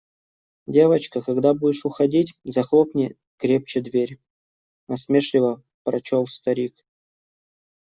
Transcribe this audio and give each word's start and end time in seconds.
«Девочка, 0.65 1.21
когда 1.21 1.53
будешь 1.53 1.85
уходить, 1.85 2.33
захлопни 2.43 3.15
крепче 3.37 3.81
дверь»,– 3.81 4.19
насмешливо 4.87 5.61
прочел 5.83 6.25
старик. 6.25 6.73